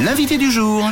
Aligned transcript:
L'invité 0.00 0.38
du 0.38 0.50
jour. 0.50 0.90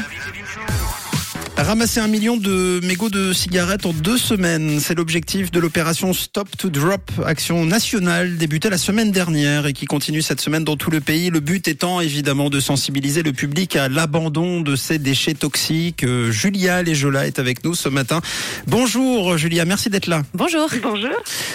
Ramasser 1.59 1.99
un 2.01 2.07
million 2.07 2.37
de 2.37 2.79
mégots 2.85 3.11
de 3.11 3.33
cigarettes 3.33 3.85
en 3.85 3.93
deux 3.93 4.17
semaines, 4.17 4.79
c'est 4.81 4.95
l'objectif 4.97 5.51
de 5.51 5.59
l'opération 5.59 6.13
Stop 6.15 6.49
to 6.57 6.71
Drop, 6.71 7.11
action 7.27 7.67
nationale 7.67 8.37
débutée 8.37 8.71
la 8.71 8.79
semaine 8.79 9.11
dernière 9.11 9.67
et 9.67 9.73
qui 9.73 9.85
continue 9.85 10.23
cette 10.23 10.41
semaine 10.41 10.63
dans 10.63 10.77
tout 10.77 10.91
le 10.91 11.01
pays. 11.01 11.31
Le 11.31 11.41
but 11.41 11.67
étant 11.67 12.01
évidemment 12.01 12.49
de 12.49 12.61
sensibiliser 12.61 13.23
le 13.25 13.33
public 13.33 13.75
à 13.75 13.89
l'abandon 13.89 14.61
de 14.61 14.77
ces 14.77 14.99
déchets 15.01 15.35
toxiques. 15.35 16.05
Euh, 16.05 16.31
Julia 16.31 16.83
Lejola 16.85 17.27
est 17.27 17.41
avec 17.41 17.65
nous 17.65 17.75
ce 17.75 17.89
matin. 17.89 18.21
Bonjour 18.69 19.37
Julia, 19.37 19.65
merci 19.65 19.91
d'être 19.91 20.07
là. 20.07 20.23
Bonjour. 20.35 20.69
Bonjour. 20.81 21.11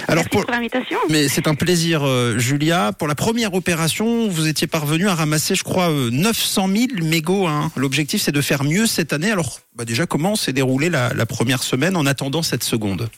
Alors 0.10 0.25
Merci 0.25 0.29
pour, 0.29 0.42
pour 0.46 0.51
l'invitation. 0.51 0.97
mais 1.10 1.28
c'est 1.29 1.47
un 1.47 1.56
plaisir 1.56 2.04
euh, 2.06 2.38
Julia. 2.38 2.92
Pour 2.92 3.07
la 3.07 3.15
première 3.15 3.54
opération, 3.54 4.28
vous 4.28 4.47
étiez 4.47 4.68
parvenu 4.68 5.07
à 5.07 5.15
ramasser, 5.15 5.56
je 5.56 5.64
crois, 5.64 5.89
euh, 5.89 6.10
900 6.11 6.68
000 6.68 6.88
mégots. 7.10 7.47
hein. 7.47 7.71
L'objectif 7.78 8.21
c'est 8.21 8.33
de 8.33 8.42
faire 8.42 8.65
mieux 8.65 8.86
cette 8.86 9.14
année. 9.14 9.32
Alors 9.32 9.60
bah 9.75 9.86
déjà, 9.86 10.05
comment 10.05 10.36
s'est 10.36 10.54
déroulée 10.54 10.89
la, 10.89 11.13
la 11.13 11.25
première 11.25 11.63
semaine 11.63 11.95
en 11.97 12.05
attendant 12.05 12.41
cette 12.43 12.63
seconde? 12.63 13.09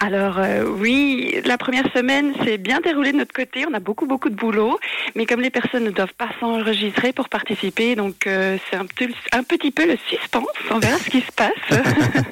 Alors 0.00 0.38
euh, 0.38 0.64
oui, 0.64 1.36
la 1.44 1.56
première 1.58 1.84
semaine 1.92 2.32
s'est 2.44 2.58
bien 2.58 2.80
déroulée 2.80 3.12
de 3.12 3.18
notre 3.18 3.32
côté. 3.34 3.64
On 3.70 3.74
a 3.74 3.78
beaucoup 3.80 4.06
beaucoup 4.06 4.28
de 4.30 4.34
boulot, 4.34 4.78
mais 5.14 5.24
comme 5.26 5.40
les 5.40 5.50
personnes 5.50 5.84
ne 5.84 5.90
doivent 5.90 6.14
pas 6.18 6.30
s'enregistrer 6.40 7.12
pour 7.12 7.28
participer, 7.28 7.94
donc 7.94 8.26
euh, 8.26 8.58
c'est 8.70 8.76
un, 8.76 8.86
petit- 8.86 9.14
un 9.32 9.42
petit 9.44 9.70
peu 9.70 9.86
le 9.86 9.96
suspense. 10.08 10.46
On 10.70 10.78
verra 10.80 10.98
ce 10.98 11.10
qui 11.10 11.20
se 11.20 11.30
passe. 11.32 11.80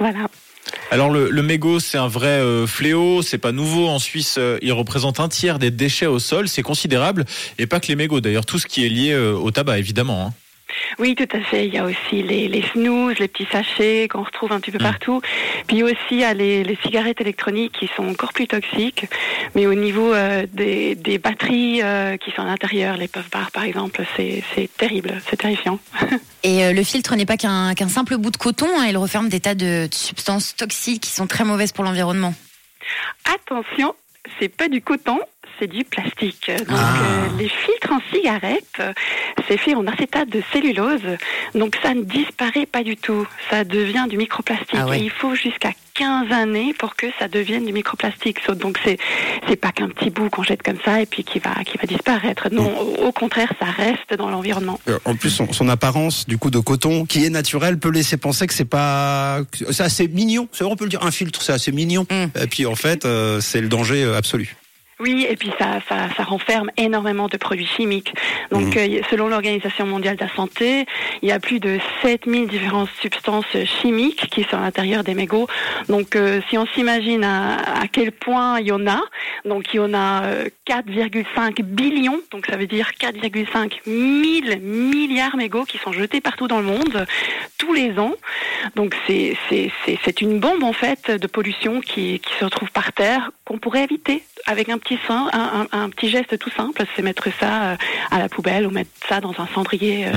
voilà. 0.00 0.26
Alors 0.90 1.10
le, 1.10 1.30
le 1.30 1.42
mégot, 1.42 1.80
c'est 1.80 1.98
un 1.98 2.08
vrai 2.08 2.26
euh, 2.40 2.66
fléau, 2.66 3.22
c'est 3.22 3.38
pas 3.38 3.52
nouveau. 3.52 3.88
En 3.88 3.98
Suisse, 3.98 4.36
euh, 4.38 4.58
il 4.60 4.72
représente 4.72 5.20
un 5.20 5.28
tiers 5.28 5.58
des 5.58 5.70
déchets 5.70 6.06
au 6.06 6.18
sol, 6.18 6.48
c'est 6.48 6.62
considérable. 6.62 7.24
Et 7.58 7.66
pas 7.66 7.78
que 7.80 7.86
les 7.88 7.96
mégots, 7.96 8.20
d'ailleurs, 8.20 8.44
tout 8.46 8.58
ce 8.58 8.66
qui 8.66 8.84
est 8.84 8.88
lié 8.88 9.12
euh, 9.12 9.32
au 9.34 9.50
tabac, 9.50 9.78
évidemment. 9.78 10.26
hein. 10.26 10.32
Oui, 10.98 11.14
tout 11.14 11.28
à 11.36 11.40
fait. 11.40 11.66
Il 11.66 11.74
y 11.74 11.78
a 11.78 11.84
aussi 11.84 12.22
les, 12.22 12.48
les 12.48 12.62
snooze, 12.62 13.18
les 13.18 13.28
petits 13.28 13.48
sachets 13.50 14.08
qu'on 14.08 14.22
retrouve 14.22 14.52
un 14.52 14.60
petit 14.60 14.70
peu 14.70 14.78
partout. 14.78 15.20
Puis 15.66 15.82
aussi, 15.82 15.96
il 16.12 16.20
y 16.20 16.24
a 16.24 16.34
les, 16.34 16.64
les 16.64 16.76
cigarettes 16.82 17.20
électroniques 17.20 17.72
qui 17.78 17.88
sont 17.96 18.06
encore 18.06 18.32
plus 18.32 18.46
toxiques. 18.46 19.06
Mais 19.54 19.66
au 19.66 19.74
niveau 19.74 20.12
euh, 20.12 20.46
des, 20.52 20.94
des 20.94 21.18
batteries 21.18 21.82
euh, 21.82 22.16
qui 22.16 22.30
sont 22.32 22.42
à 22.42 22.46
l'intérieur, 22.46 22.96
les 22.96 23.08
puff 23.08 23.30
bars 23.30 23.50
par 23.50 23.64
exemple, 23.64 24.02
c'est 24.16 24.42
terrible, 24.76 25.20
c'est 25.28 25.36
terrifiant. 25.36 25.78
Et 26.42 26.64
euh, 26.64 26.72
le 26.72 26.82
filtre 26.82 27.14
n'est 27.16 27.26
pas 27.26 27.36
qu'un 27.36 27.74
qu'un 27.74 27.88
simple 27.88 28.16
bout 28.16 28.30
de 28.30 28.36
coton, 28.36 28.68
hein, 28.78 28.86
il 28.88 28.96
referme 28.96 29.28
des 29.28 29.40
tas 29.40 29.54
de 29.54 29.88
substances 29.92 30.54
toxiques 30.56 31.02
qui 31.02 31.10
sont 31.10 31.26
très 31.26 31.44
mauvaises 31.44 31.72
pour 31.72 31.84
l'environnement. 31.84 32.34
Attention, 33.24 33.94
c'est 34.38 34.48
pas 34.48 34.68
du 34.68 34.80
coton, 34.80 35.18
c'est 35.58 35.66
du 35.66 35.84
plastique. 35.84 36.50
Donc 36.58 36.66
Ah. 36.70 36.94
euh, 37.02 37.38
les 37.38 37.48
filtres 37.48 37.92
en 37.92 38.00
cigarette, 38.12 38.64
euh, 38.80 38.92
c'est 39.48 39.56
fait 39.58 39.74
en 39.74 39.86
acétate 39.86 40.28
de 40.28 40.42
cellulose, 40.52 41.00
donc 41.54 41.76
ça 41.82 41.94
ne 41.94 42.02
disparaît 42.02 42.66
pas 42.66 42.82
du 42.82 42.96
tout. 42.96 43.26
Ça 43.50 43.64
devient 43.64 44.06
du 44.08 44.16
microplastique. 44.16 44.68
Ah 44.78 44.86
ouais. 44.86 45.00
Et 45.00 45.04
il 45.04 45.10
faut 45.10 45.34
jusqu'à 45.34 45.72
15 45.94 46.30
années 46.32 46.74
pour 46.78 46.94
que 46.94 47.06
ça 47.18 47.26
devienne 47.28 47.64
du 47.66 47.72
microplastique. 47.72 48.38
Donc 48.56 48.78
c'est 48.84 48.98
c'est 49.48 49.56
pas 49.56 49.72
qu'un 49.72 49.88
petit 49.88 50.10
bout 50.10 50.28
qu'on 50.30 50.42
jette 50.44 50.62
comme 50.62 50.78
ça 50.84 51.00
et 51.00 51.06
puis 51.06 51.24
qui 51.24 51.38
va 51.40 51.54
qui 51.64 51.76
va 51.76 51.84
disparaître. 51.86 52.48
Non, 52.52 52.68
au, 52.80 53.06
au 53.08 53.12
contraire, 53.12 53.52
ça 53.58 53.66
reste 53.66 54.14
dans 54.16 54.30
l'environnement. 54.30 54.78
Euh, 54.88 54.98
En 55.04 55.16
plus, 55.16 55.30
son, 55.30 55.52
son 55.52 55.68
apparence 55.68 56.26
du 56.26 56.38
coup 56.38 56.50
de 56.50 56.58
coton, 56.60 57.04
qui 57.04 57.24
est 57.24 57.30
naturelle, 57.30 57.78
peut 57.78 57.90
laisser 57.90 58.16
penser 58.16 58.46
que 58.46 58.54
c'est 58.54 58.64
pas, 58.64 59.40
c'est 59.70 59.82
assez 59.82 60.06
mignon. 60.08 60.48
C'est 60.52 60.62
vrai, 60.64 60.72
on 60.72 60.76
peut 60.76 60.84
le 60.84 60.90
dire, 60.90 61.02
un 61.04 61.10
filtre, 61.10 61.42
c'est 61.42 61.52
assez 61.52 61.72
mignon. 61.72 62.06
Mm. 62.10 62.42
Et 62.42 62.46
puis 62.46 62.66
en 62.66 62.76
fait, 62.76 63.04
euh, 63.04 63.40
c'est 63.40 63.60
le 63.60 63.68
danger 63.68 64.04
absolu. 64.16 64.54
Oui, 65.00 65.26
et 65.30 65.36
puis 65.36 65.50
ça, 65.58 65.80
ça, 65.88 66.08
ça 66.16 66.24
renferme 66.24 66.70
énormément 66.76 67.28
de 67.28 67.36
produits 67.36 67.66
chimiques. 67.66 68.12
Donc, 68.50 68.74
Mhm. 68.74 68.78
euh, 68.78 69.00
selon 69.10 69.28
l'Organisation 69.28 69.86
mondiale 69.86 70.16
de 70.16 70.24
la 70.24 70.34
santé, 70.34 70.86
il 71.22 71.28
y 71.28 71.32
a 71.32 71.38
plus 71.38 71.60
de 71.60 71.78
7000 72.02 72.48
différentes 72.48 72.88
substances 73.00 73.46
chimiques 73.80 74.26
qui 74.30 74.42
sont 74.44 74.56
à 74.56 74.62
l'intérieur 74.62 75.04
des 75.04 75.14
mégots. 75.14 75.46
Donc, 75.88 76.16
euh, 76.16 76.40
si 76.50 76.58
on 76.58 76.66
s'imagine 76.66 77.22
à, 77.22 77.80
à 77.82 77.86
quel 77.86 78.10
point 78.12 78.58
il 78.60 78.66
y 78.66 78.72
en 78.72 78.86
a, 78.88 79.00
donc 79.44 79.72
il 79.72 79.76
y 79.76 79.80
en 79.80 79.94
a 79.94 80.24
euh, 80.24 80.48
4,5 80.66 81.62
billions, 81.62 82.20
donc 82.32 82.46
ça 82.46 82.56
veut 82.56 82.66
dire 82.66 82.90
4,5 82.98 83.80
mille 83.86 84.58
milliards 84.60 85.36
mégots 85.36 85.64
qui 85.64 85.78
sont 85.78 85.92
jetés 85.92 86.20
partout 86.20 86.48
dans 86.48 86.58
le 86.58 86.64
monde 86.66 87.06
tous 87.56 87.72
les 87.72 87.98
ans. 87.98 88.14
Donc, 88.74 88.96
c'est 89.06 90.20
une 90.20 90.40
bombe 90.40 90.62
en 90.64 90.72
fait 90.72 91.10
de 91.10 91.26
pollution 91.26 91.80
qui, 91.80 92.18
qui 92.20 92.34
se 92.38 92.44
retrouve 92.44 92.70
par 92.72 92.92
terre 92.92 93.30
qu'on 93.48 93.58
pourrait 93.58 93.84
éviter 93.84 94.22
avec 94.46 94.68
un 94.68 94.76
petit 94.78 94.98
sein, 95.08 95.28
un, 95.32 95.66
un- 95.72 95.84
un 95.84 95.88
petit 95.90 96.10
geste 96.10 96.38
tout 96.38 96.50
simple, 96.54 96.84
c'est 96.94 97.02
mettre 97.02 97.28
ça 97.40 97.70
euh, 97.72 97.76
à 98.10 98.18
la 98.18 98.28
poubelle 98.28 98.66
ou 98.66 98.70
mettre 98.70 98.90
ça 99.08 99.20
dans 99.20 99.34
un 99.38 99.48
cendrier. 99.54 100.06
euh, 100.06 100.12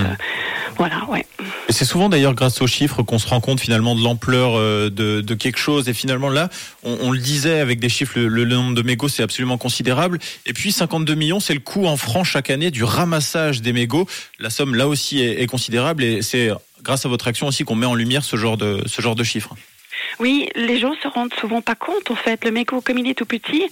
Voilà, 0.78 1.06
ouais. 1.10 1.26
C'est 1.70 1.86
souvent 1.86 2.10
d'ailleurs 2.10 2.34
grâce 2.34 2.62
aux 2.62 2.68
chiffres 2.68 3.04
qu'on 3.04 3.20
se 3.20 3.28
rend 3.28 3.40
compte 3.40 3.60
finalement 3.62 3.96
de 3.96 4.04
l'ampleur 4.04 4.56
euh, 4.58 4.90
de, 4.90 5.22
de 5.22 5.34
quelque 5.36 5.58
chose. 5.60 5.88
Et 5.88 5.94
finalement 5.94 6.30
là, 6.30 6.50
on, 6.84 6.98
on 7.02 7.12
le 7.12 7.20
disait 7.20 7.60
avec 7.62 7.80
des 7.80 7.90
chiffres, 7.90 8.20
le, 8.20 8.28
le 8.28 8.46
nombre 8.46 8.76
de 8.76 8.82
mégots 8.82 9.08
c'est 9.10 9.24
absolument 9.24 9.58
considérable. 9.58 10.20
Et 10.46 10.52
puis 10.54 10.72
52 10.74 11.16
millions, 11.16 11.40
c'est 11.40 11.54
le 11.54 11.60
coût 11.62 11.86
en 11.88 11.96
francs 11.98 12.26
chaque 12.26 12.50
année 12.50 12.70
du 12.70 12.84
ramassage 12.84 13.62
des 13.62 13.72
mégots. 13.74 14.08
La 14.40 14.50
somme 14.50 14.76
là 14.76 14.88
aussi 14.90 15.22
est, 15.22 15.42
est 15.42 15.48
considérable 15.48 16.04
et 16.04 16.22
c'est 16.22 16.52
grâce 16.84 17.06
à 17.06 17.10
votre 17.10 17.28
action 17.28 17.48
aussi 17.48 17.64
qu'on 17.64 17.76
met 17.76 17.86
en 17.86 17.96
lumière 17.96 18.24
ce 18.24 18.36
genre 18.36 18.58
de 18.58 18.82
ce 18.88 19.02
genre 19.02 19.16
de 19.16 19.24
chiffres. 19.24 19.56
Oui, 20.22 20.50
les 20.56 20.78
gens 20.78 20.94
se 21.02 21.08
rendent 21.08 21.34
souvent 21.34 21.62
pas 21.62 21.74
compte, 21.74 22.12
en 22.12 22.16
fait. 22.16 22.46
Le 22.46 22.52
mégot, 22.52 22.80
comme 22.80 23.00
il 23.00 23.10
est 23.10 23.16
tout 23.16 23.26
petit, 23.26 23.64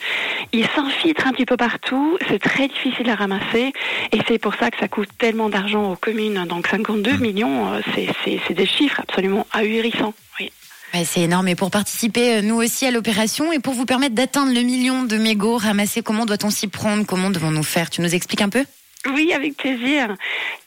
il 0.51 0.65
s'infiltre 0.75 1.27
un 1.27 1.31
petit 1.31 1.45
peu 1.45 1.57
partout. 1.57 2.17
C'est 2.27 2.39
très 2.39 2.67
difficile 2.67 3.07
à 3.09 3.13
ramasser. 3.15 3.71
Et 4.11 4.19
c'est 4.27 4.39
pour 4.39 4.55
ça 4.55 4.71
que 4.71 4.79
ça 4.79 4.87
coûte 4.87 5.09
tellement 5.19 5.49
d'argent 5.49 5.91
aux 5.91 5.95
communes. 5.95 6.43
Donc 6.49 6.67
52 6.67 7.17
millions, 7.17 7.71
euh, 7.73 7.81
c'est- 7.93 8.53
des 8.53 8.65
chiffres 8.65 8.99
absolument 8.99 9.45
ahurissants. 9.53 10.15
Oui. 10.39 10.51
Ouais, 10.95 11.05
c'est 11.05 11.21
énorme. 11.21 11.47
Et 11.49 11.55
pour 11.55 11.69
participer, 11.69 12.37
euh, 12.37 12.41
nous 12.41 12.55
aussi, 12.55 12.87
à 12.87 12.91
l'opération, 12.91 13.53
et 13.53 13.59
pour 13.59 13.75
vous 13.75 13.85
permettre 13.85 14.15
d'atteindre 14.15 14.51
le 14.51 14.61
million 14.61 15.03
de 15.03 15.17
mégots 15.17 15.57
ramassés, 15.57 16.01
comment 16.01 16.25
doit-on 16.25 16.49
s'y 16.49 16.67
prendre? 16.67 17.05
Comment 17.05 17.29
devons-nous 17.29 17.61
faire? 17.61 17.91
Tu 17.91 18.01
nous 18.01 18.15
expliques 18.15 18.41
un 18.41 18.49
peu? 18.49 18.65
Oui, 19.07 19.31
avec 19.33 19.55
plaisir. 19.55 20.15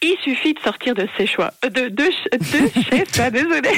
Il 0.00 0.16
suffit 0.22 0.54
de 0.54 0.60
sortir 0.60 0.94
de 0.94 1.06
ses 1.19 1.26
choix, 1.26 1.53
euh, 1.65 1.69
de, 1.69 1.88
de, 1.88 2.04
de 2.04 2.82
chez 2.91 3.04
soi, 3.12 3.31
désolé. 3.31 3.69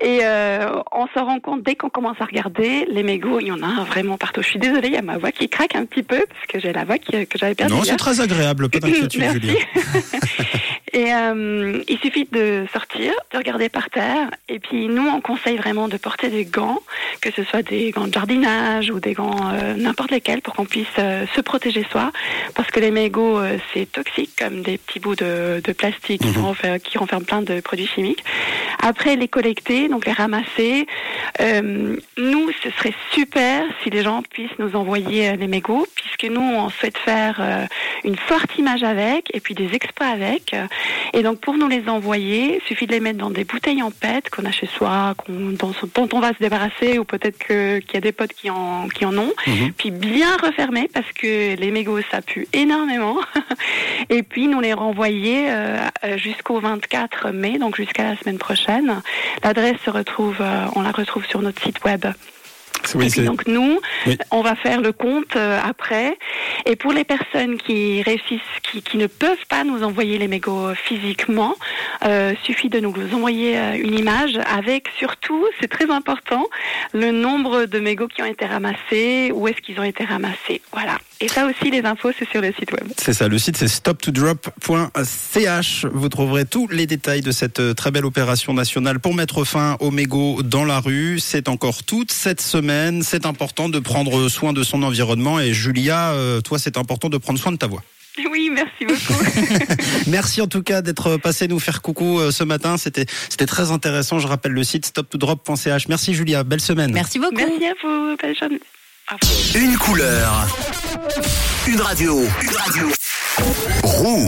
Et 0.00 0.20
euh, 0.22 0.80
on 0.90 1.06
se 1.08 1.18
rend 1.18 1.38
compte 1.38 1.62
dès 1.62 1.74
qu'on 1.74 1.90
commence 1.90 2.16
à 2.20 2.24
regarder 2.24 2.86
les 2.90 3.02
mégots, 3.02 3.40
il 3.40 3.48
y 3.48 3.52
en 3.52 3.62
a 3.62 3.84
vraiment 3.84 4.16
partout. 4.16 4.42
Je 4.42 4.48
suis 4.48 4.58
désolée, 4.58 4.88
il 4.88 4.94
y 4.94 4.96
a 4.96 5.02
ma 5.02 5.18
voix 5.18 5.32
qui 5.32 5.50
craque 5.50 5.76
un 5.76 5.84
petit 5.84 6.02
peu 6.02 6.24
parce 6.26 6.46
que 6.48 6.60
j'ai 6.60 6.72
la 6.72 6.84
voix 6.84 6.96
que 6.98 7.26
j'avais 7.34 7.54
perdue. 7.54 7.74
non, 7.74 7.82
c'est 7.84 7.96
très 7.96 8.20
agréable, 8.22 8.70
pas 8.70 8.78
d'inquiétude, 8.78 9.20
Merci. 9.42 9.56
Et 10.92 11.12
euh, 11.14 11.82
il 11.88 11.98
suffit 11.98 12.28
de 12.30 12.66
sortir, 12.72 13.14
de 13.32 13.38
regarder 13.38 13.68
par 13.70 13.88
terre, 13.88 14.28
et 14.48 14.58
puis 14.58 14.88
nous 14.88 15.06
on 15.08 15.22
conseille 15.22 15.56
vraiment 15.56 15.88
de 15.88 15.96
porter 15.96 16.28
des 16.28 16.44
gants, 16.44 16.80
que 17.22 17.30
ce 17.34 17.44
soit 17.44 17.62
des 17.62 17.90
gants 17.92 18.06
de 18.06 18.12
jardinage 18.12 18.90
ou 18.90 19.00
des 19.00 19.14
gants 19.14 19.52
euh, 19.54 19.74
n'importe 19.74 20.10
lesquels, 20.10 20.42
pour 20.42 20.54
qu'on 20.54 20.66
puisse 20.66 20.86
euh, 20.98 21.24
se 21.34 21.40
protéger 21.40 21.86
soi, 21.90 22.12
parce 22.54 22.70
que 22.70 22.78
les 22.78 22.90
mégots 22.90 23.38
euh, 23.38 23.56
c'est 23.72 23.90
toxique 23.90 24.32
comme 24.38 24.60
des 24.60 24.76
petits 24.76 25.00
bouts 25.00 25.16
de, 25.16 25.62
de 25.64 25.72
plastique 25.72 26.20
qui, 26.20 26.38
renferment, 26.38 26.78
qui 26.78 26.98
renferment 26.98 27.24
plein 27.24 27.42
de 27.42 27.60
produits 27.60 27.86
chimiques. 27.86 28.22
Après 28.82 29.16
les 29.16 29.28
collecter, 29.28 29.88
donc 29.88 30.04
les 30.06 30.12
ramasser. 30.12 30.86
Euh, 31.40 31.96
nous, 32.18 32.50
ce 32.62 32.70
serait 32.70 32.94
super 33.12 33.64
si 33.82 33.90
les 33.90 34.02
gens 34.02 34.22
puissent 34.22 34.58
nous 34.58 34.76
envoyer 34.76 35.30
euh, 35.30 35.36
les 35.36 35.46
mégots, 35.46 35.86
puisque 36.22 36.34
nous 36.34 36.42
on 36.42 36.70
souhaite 36.70 36.98
faire 36.98 37.38
euh, 37.40 37.66
une 38.04 38.16
forte 38.16 38.56
image 38.58 38.82
avec 38.82 39.34
et 39.34 39.40
puis 39.40 39.54
des 39.54 39.74
expos 39.74 40.06
avec. 40.06 40.54
Et 41.12 41.22
donc 41.22 41.40
pour 41.40 41.54
nous 41.54 41.68
les 41.68 41.88
envoyer, 41.88 42.60
il 42.62 42.66
suffit 42.66 42.86
de 42.86 42.92
les 42.92 43.00
mettre 43.00 43.18
dans 43.18 43.30
des 43.30 43.44
bouteilles 43.44 43.82
en 43.82 43.90
PET 43.90 44.30
qu'on 44.30 44.44
a 44.44 44.50
chez 44.50 44.66
soi, 44.66 45.14
dont, 45.28 45.72
dont 45.94 46.08
on 46.12 46.20
va 46.20 46.30
se 46.30 46.38
débarrasser 46.38 46.98
ou 46.98 47.04
peut-être 47.04 47.38
que, 47.38 47.78
qu'il 47.78 47.94
y 47.94 47.96
a 47.96 48.00
des 48.00 48.12
potes 48.12 48.32
qui 48.32 48.50
en, 48.50 48.88
qui 48.88 49.04
en 49.04 49.16
ont. 49.16 49.32
Mhm. 49.46 49.72
Puis 49.76 49.90
bien 49.90 50.36
refermer 50.36 50.88
parce 50.92 51.10
que 51.12 51.56
les 51.56 51.70
mégots 51.70 52.00
ça 52.10 52.22
pue 52.22 52.46
énormément. 52.52 53.18
et 54.10 54.22
puis 54.22 54.48
nous 54.48 54.60
les 54.60 54.72
renvoyer 54.72 55.50
euh, 55.50 55.78
jusqu'au 56.16 56.60
24 56.60 57.30
mai, 57.30 57.58
donc 57.58 57.76
jusqu'à 57.76 58.04
la 58.04 58.16
semaine 58.16 58.38
prochaine. 58.38 59.02
L'adresse 59.42 59.76
se 59.84 59.90
retrouve, 59.90 60.36
euh, 60.40 60.66
on 60.74 60.82
la 60.82 60.92
retrouve 60.92 61.26
sur 61.26 61.40
notre 61.42 61.62
site 61.62 61.82
web. 61.84 62.06
Oui, 62.94 63.06
et 63.06 63.08
puis 63.10 63.20
c'est- 63.20 63.24
donc 63.24 63.46
nous, 63.46 63.78
Oui. 64.06 64.18
on 64.30 64.42
va 64.42 64.54
faire 64.56 64.80
le 64.80 64.92
compte 64.92 65.36
euh, 65.36 65.58
après. 65.62 66.16
Et 66.66 66.76
pour 66.76 66.92
les 66.92 67.04
personnes 67.04 67.56
qui 67.58 68.02
réussissent, 68.02 68.40
qui, 68.62 68.82
qui 68.82 68.96
ne 68.96 69.06
peuvent 69.06 69.46
pas 69.48 69.64
nous 69.64 69.82
envoyer 69.82 70.18
les 70.18 70.28
mégots 70.28 70.74
physiquement, 70.74 71.54
euh, 72.04 72.34
suffit 72.44 72.68
de 72.68 72.80
nous 72.80 72.92
envoyer 73.14 73.58
euh, 73.58 73.74
une 73.76 73.98
image 73.98 74.38
avec 74.54 74.88
surtout, 74.98 75.44
c'est 75.60 75.68
très 75.68 75.90
important, 75.90 76.44
le 76.92 77.10
nombre 77.10 77.64
de 77.64 77.78
mégots 77.80 78.08
qui 78.08 78.22
ont 78.22 78.26
été 78.26 78.46
ramassés, 78.46 79.30
où 79.32 79.48
est-ce 79.48 79.60
qu'ils 79.60 79.78
ont 79.80 79.84
été 79.84 80.04
ramassés. 80.04 80.60
Voilà. 80.72 80.98
Et 81.22 81.28
ça 81.28 81.46
aussi, 81.46 81.70
les 81.70 81.82
infos, 81.82 82.10
c'est 82.18 82.28
sur 82.28 82.40
le 82.40 82.52
site 82.52 82.72
web. 82.72 82.88
C'est 82.98 83.12
ça, 83.12 83.28
le 83.28 83.38
site 83.38 83.56
c'est 83.56 83.68
stoptodrop.ch. 83.68 85.86
Vous 85.92 86.08
trouverez 86.08 86.44
tous 86.44 86.66
les 86.66 86.88
détails 86.88 87.20
de 87.20 87.30
cette 87.30 87.60
euh, 87.60 87.74
très 87.74 87.92
belle 87.92 88.04
opération 88.04 88.52
nationale 88.52 88.98
pour 88.98 89.14
mettre 89.14 89.44
fin 89.44 89.76
aux 89.78 89.92
mégots 89.92 90.42
dans 90.42 90.64
la 90.64 90.80
rue. 90.80 91.20
C'est 91.20 91.48
encore 91.48 91.84
toute 91.84 92.10
cette 92.10 92.40
semaine. 92.40 93.04
C'est 93.04 93.24
important 93.24 93.68
de 93.68 93.78
prendre 93.78 94.28
soin 94.28 94.52
de 94.52 94.64
son 94.64 94.82
environnement. 94.82 95.38
Et 95.38 95.52
Julia, 95.52 96.10
euh, 96.10 96.40
toi, 96.40 96.58
c'est 96.58 96.76
important 96.76 97.08
de 97.08 97.18
prendre 97.18 97.38
soin 97.38 97.52
de 97.52 97.56
ta 97.56 97.68
voix. 97.68 97.84
Oui, 98.30 98.50
merci 98.52 98.84
beaucoup. 98.84 99.14
Merci 100.08 100.42
en 100.42 100.48
tout 100.48 100.62
cas 100.62 100.82
d'être 100.82 101.16
passé 101.18 101.46
nous 101.48 101.60
faire 101.60 101.80
coucou 101.82 102.18
euh, 102.18 102.32
ce 102.32 102.44
matin. 102.44 102.76
C'était 102.76 103.06
c'était 103.30 103.46
très 103.46 103.70
intéressant. 103.70 104.18
Je 104.18 104.26
rappelle 104.26 104.52
le 104.52 104.64
site 104.64 104.86
stop2drop.ch. 104.86 105.88
Merci 105.88 106.12
Julia. 106.14 106.44
Belle 106.44 106.60
semaine. 106.60 106.92
Merci 106.92 107.18
beaucoup. 107.18 107.36
merci 107.36 107.64
à 107.64 107.72
vous. 107.82 108.14
Belle 108.20 108.36
journée. 108.36 108.60
Une 109.54 109.76
couleur. 109.76 110.46
Une 111.66 111.80
radio. 111.80 112.22
Une 112.40 112.56
radio. 112.56 112.88
Rouge. 113.82 114.22